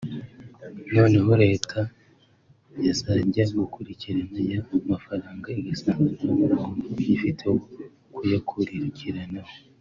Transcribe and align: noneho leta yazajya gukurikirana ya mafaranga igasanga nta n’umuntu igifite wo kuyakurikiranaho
noneho 0.95 1.31
leta 1.43 1.79
yazajya 2.85 3.43
gukurikirana 3.59 4.39
ya 4.51 4.61
mafaranga 4.89 5.47
igasanga 5.59 6.09
nta 6.19 6.29
n’umuntu 6.37 6.85
igifite 7.01 7.41
wo 7.51 7.59
kuyakurikiranaho 8.15 9.53